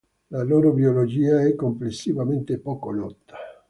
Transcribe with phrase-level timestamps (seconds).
[0.31, 3.37] La loro biologia è complessivamente poco nota.